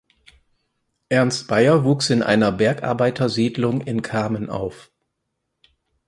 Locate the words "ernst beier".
1.09-1.83